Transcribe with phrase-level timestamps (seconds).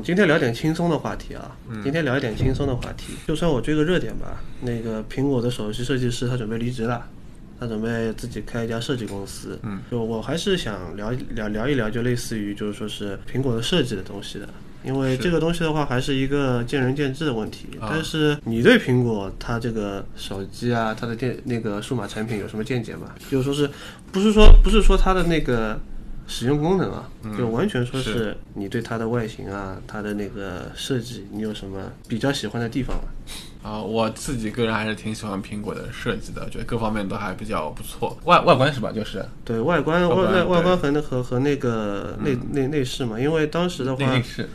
[0.00, 1.56] 嗯，今天聊点轻松的话题啊。
[1.82, 4.42] 今天聊一点轻松的话题，就算我追个热点吧。
[4.62, 7.06] 那个苹果的首席设计师他准备离职了，
[7.58, 9.58] 他准备自己开一家设计公司。
[9.62, 14.48] 嗯，就我还是想聊聊聊一聊，就类似于就是说是苹果的设计的东西的。
[14.82, 17.66] 因为这个东西的话，还是一个见仁见智的问题。
[17.78, 23.14] 但是你对苹果它这个手机啊，它的电那个数码产品有什么见解吗？
[23.30, 23.70] 就是说是
[24.10, 25.78] 不是说不是说它的那个
[26.30, 33.02] 使用功能啊，就完全说是你对它的外形啊，它的那个设计，你有什么比较喜欢的地方吗？
[33.62, 38.16] 啊，我自己个人还是挺喜欢苹果的设计的，觉得各方面都还比较不错。
[38.24, 38.92] 外外观是吧？
[38.92, 44.48] 就是对外观外外外观和那和和那个内内内饰嘛，因为当时的话内饰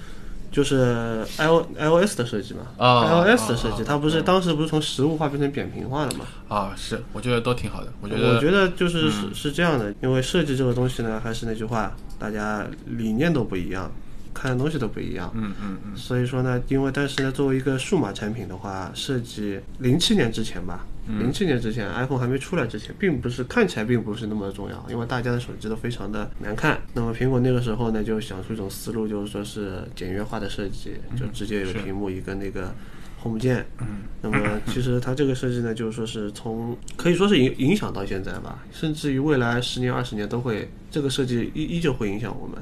[0.55, 6.25] 就是 i o iOS 的设计嘛啊，iOS 的设计，啊它不是当时不是从实物化变成扁平化的嘛？
[6.47, 7.91] 啊，是我觉得都挺好的。
[7.99, 13.91] 我觉得我觉得就是是是这样的，因为设计这个东西呢，还是那句话，大家理念都不一样，
[14.33, 15.29] 看的东西都不一样。
[15.35, 26.81] 嗯嗯嗯，所以说呢，因为但是呢，作为一个数码产品的话，设计零七年之前吧，嗯零七年之前，iPhone 还没出来之前，并不是看起来并不是那么重要，因为大家的手机都非常的难看。
[26.93, 32.73] 那么苹果那个时候呢，就想出一种思路，就是说是简约化的设计，就直接有屏幕一个那个
[33.21, 33.65] Home 键。
[33.81, 42.57] 嗯，那么其实它这个设计呢，就是说是从可以说是影影响到现在吧，甚至于未来十年、二十年都会这个设计依依旧会影响我们。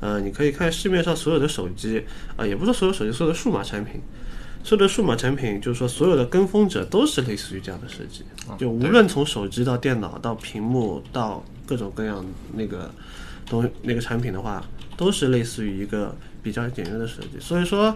[0.00, 2.02] 呃，你可以看市面上所有的手机，
[2.36, 4.00] 啊、也不是说所有手机，所有的数码产品，
[4.64, 8.24] 所有的数码产品，就是说所有的跟风者都是类似于这样的设计，
[8.58, 12.90] 就无论从手机到电脑到屏幕到各种各样那个
[13.46, 14.64] 东那个产品的话，
[14.96, 17.38] 都是类似于一个比较简约的设计。
[17.38, 17.94] 所以说，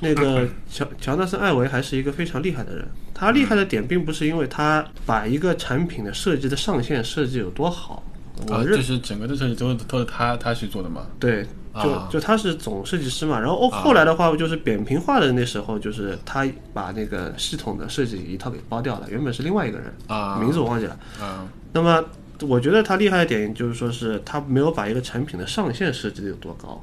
[0.00, 2.84] 那个乔乔纳森·艾维还是一个非常厉害的人。
[3.14, 8.02] 他厉害的点并不是因为他把一个产品的设计的上限设计有多好，
[8.48, 11.06] 我啊，认就是整个的设计都都是他他去做的嘛。
[11.20, 12.08] 对，就啊。
[12.10, 20.38] 就他是总设计师嘛，然后后后来的话就是扁平化的那时候，就是他把那个系统的设计一套给包掉了，原本是另外一个人，啊。
[20.40, 20.98] 名字我忘记了。
[21.20, 22.04] 嗯那么
[22.48, 26.82] 我觉得他厉害的点就是说是他没有把一个产品的上限设计的有多高，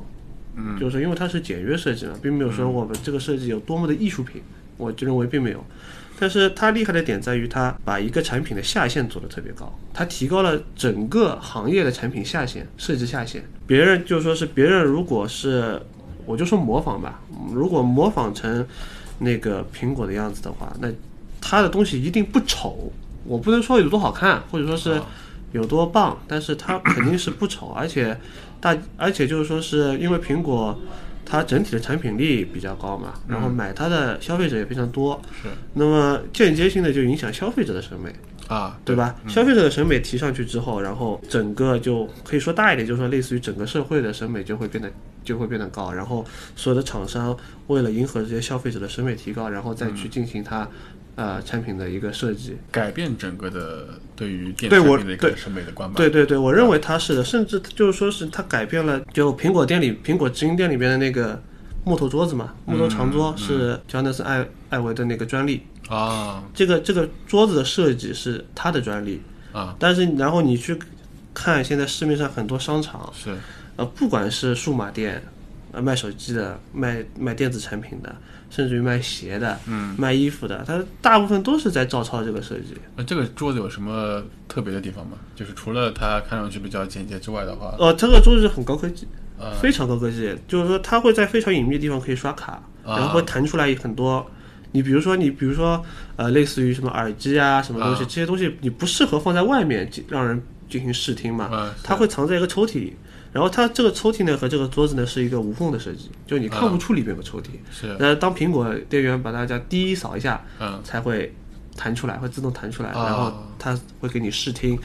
[0.56, 4.42] 嗯，就是因为它是简约设计嘛，并没有说我们这个设计有多么的艺术品，
[4.78, 5.64] 我就认为并没有。
[6.20, 13.44] 但是它厉害的点在于，它把一个产品的下限做得特别高，它提高了整个行业的产品下限设计下限。
[13.66, 15.82] 别人就说是别人如果是，
[16.26, 17.22] 我就说模仿吧，
[17.54, 18.66] 如果模仿成
[19.20, 20.90] 那个苹果的样子的话，那
[21.40, 22.92] 它的东西一定不丑。
[23.24, 25.02] 我不能说有多好看，或者说是
[25.52, 28.18] 有多棒，但是它肯定是不丑，而且
[28.62, 30.80] 大，而且就是说是因为苹果
[31.30, 35.50] 它整体的产品力比较高嘛，然后买它的消费者也非常多，是。
[35.74, 38.14] 那么间接性的就影响消费者的审美。
[38.48, 38.96] 啊，对。
[38.96, 39.14] 吧？
[39.28, 44.90] 消费者的审美提上去之后，然后整个就可以说大一点，就是说类似于整个社会的审美就会变得
[45.22, 47.36] 就会变得高，然后所有的厂商
[47.68, 50.66] 为了迎合这些消费者的审美提高，然后再去进行它
[51.18, 52.56] 呃产品的一个设计。
[52.72, 55.96] 改变整个的对于电对我产品的一个对审美的观吧。
[55.98, 61.38] 对对对，我认为它是的，甚至就是说是它改变了，就苹果店里苹果直营店里边的那个
[61.84, 65.62] 木头桌子嘛，木头长桌是乔纳森艾艾维的那个专利。
[65.90, 69.22] 啊这个这个桌子的设计是他的专利，
[69.54, 70.78] 啊但是然后你去
[71.34, 73.34] 看现在市面上很多商场，是
[73.78, 75.24] 呃，不管是数码店，
[75.72, 78.16] 呃，卖手机的，卖卖电子产品的，
[78.50, 82.76] 甚至于卖鞋的，嗯，卖衣服的，它大部分都是在照抄这个设计。
[82.96, 85.18] 那这个桌子有什么特别的地方吗？
[85.36, 94.26] 就是除了它看上去比较简洁之外的话，呃，这个桌子很高科技，呃非常高科技，就是说它会在非常隐秘的地方可以刷卡，然后会弹出来很多。
[94.72, 95.84] 你比如说，你比如说，
[96.18, 102.96] 呃，类似于什么耳机啊，什么东西，这些东西你不适合放在外面进让人进行试听嘛，嗯它会藏在一个抽屉里。
[103.38, 107.50] 然后它这个抽屉呢和这个桌子呢是一个无缝的设计，就你看不出里面有个抽屉。
[107.70, 111.32] 是那当苹果店员把大家第一扫一下，嗯才会
[111.76, 114.80] 弹出来，会自动弹出来，啊然后它会给你试听。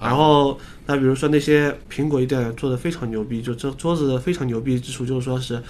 [0.00, 0.56] 然后，
[0.86, 5.60] 那比如说那些苹果一店做的非常牛逼，就这桌子的非常牛逼之处就是说是，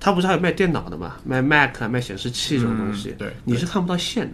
[0.00, 4.32] 它不是还有卖电脑的嘛，卖 Mac 啊卖显示器这种东西，嗯对你是看不到线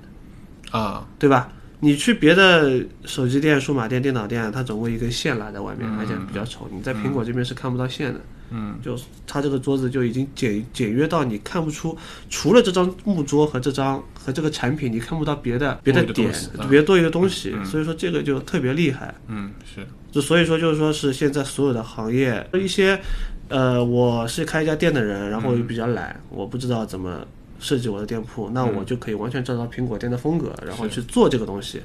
[0.71, 1.51] 的，啊，对吧？
[1.81, 6.69] 你去别的手机店、数码店、电脑店，它总会一根线拉在外面，而且比较丑。
[6.71, 11.97] 你在苹果这边是看不到线的，嗯，就它这个桌子就已经简简约到你看不出，
[12.29, 16.31] 除了这张木桌和这张和这个产品，你看不到别的别的点
[16.69, 17.57] 别多余的东西。
[17.65, 19.15] 所以说这个就特别厉害。
[19.29, 23.01] 嗯，是，就所以说就是说是现在所有的行业一些，
[23.49, 27.27] 呃，我是开一家店的人，然后又比较懒，我不知道怎么
[27.61, 31.81] 设计我的店铺，那我就可以完全照着苹果店的风格，然后去做这个东西。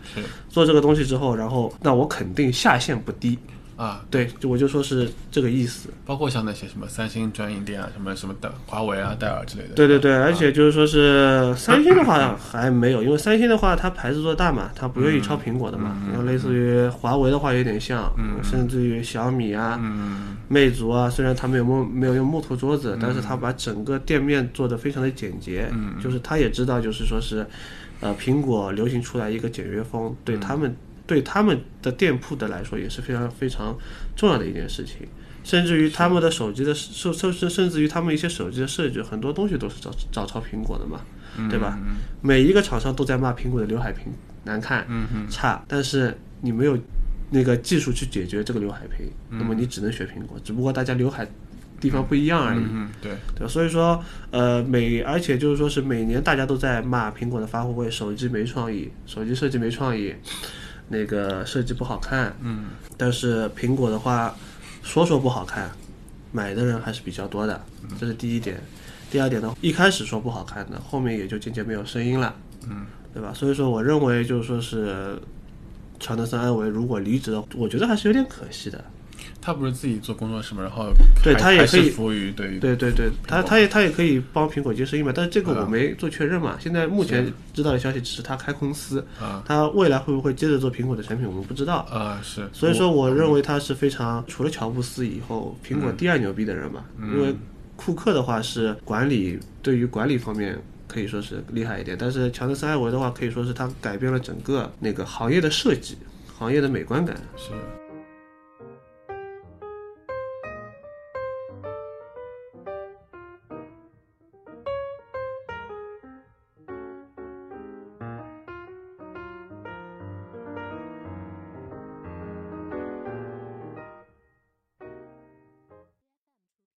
[0.50, 3.38] 做这个东西之后，然后那我肯定下限不低。
[3.76, 5.90] 啊，对，就我就说是这个意思。
[6.06, 9.74] 包括像那些什么三星专营店啊，什么什么的，华为啊、戴尔之类的。
[9.74, 15.98] 对对对，而且就是说是三星的话还没有，因为三星的话它牌子做大嘛，它不愿意抄苹果的嘛。
[16.08, 18.14] 然后类似于华为的话有点像，
[18.44, 25.68] 甚至于小米啊、嗯魅族啊，虽然他们有木没有用木头桌子，但是他把整个店面做得非常的简洁，
[26.00, 27.44] 就是他也知道，就是说是，
[28.00, 30.76] 呃，苹果流行出来一个简约风，对他们
[31.08, 33.78] 对他们的店铺的来说也是非常非常
[34.16, 35.08] 重要的一件事情。
[35.44, 41.02] 甚至于他们的手机的甚甚甚甚至于他们一些手机的设计，很多东西都是找找抄苹果的嘛，
[41.52, 41.78] 对吧？
[42.20, 44.12] 每一个厂商都在骂苹果的刘海屏
[44.46, 44.88] 难看、
[45.30, 46.76] 差，但是你没有
[47.30, 51.28] 那个技术去解决这个刘海屏，那么你只能学苹果，只不过大家刘海
[51.80, 52.64] 地方不一样而已。
[53.00, 60.12] 对，对，所以说，呃，每而且就是说是每年大家都在骂苹果的发布会，手机没创意，手机设计没创意，
[60.88, 62.66] 那个设计不好看，嗯，
[62.98, 64.36] 但是苹果的话，
[64.84, 65.72] 说说不好看，
[66.32, 67.60] 买的人还是比较多的，
[68.00, 68.62] 这是第一点。
[69.12, 72.36] 第二点呢，一开始说不好看的，后面也就渐渐没有声音了，
[72.68, 73.32] 嗯，对吧？
[73.34, 75.18] 所以说，我认为就是说是
[76.00, 78.84] 乔纳森·艾维如果离职的，我觉得还是有点可惜的。
[79.42, 80.92] 他不是自己做工作室嘛，然后
[81.24, 86.58] 对他也可以服务于对于对对对，他他也他也可以帮苹果接生意嘛，但是这个我嗯没做确认嘛。
[86.60, 91.78] 现在目前知道的消息只是他开公司，啊他未来会不会接着做苹果的产品，我们不知道。
[91.92, 96.86] 啊是，所以说，我认为他是非常除了乔布斯以后，苹果第二牛逼的人吧。
[97.00, 97.36] 因为
[97.76, 100.58] 库克的话是管理，对于管理方面
[100.88, 105.98] 可以说是厉害一点，但是乔纳森·艾维的话可以说是他改变了整个那个行业的设计，
[106.38, 107.16] 行业的美观感。
[107.38, 107.52] 是。